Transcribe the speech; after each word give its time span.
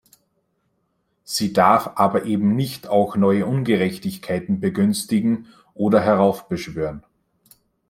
Sie 1.23 1.53
darf 1.53 1.91
aber 1.93 2.25
eben 2.25 2.55
nicht 2.55 2.87
auch 2.87 3.15
neue 3.15 3.45
Ungerechtigkeiten 3.45 4.59
begünstigen 4.59 5.45
oder 5.75 6.01
heraufbeschwören. 6.01 7.03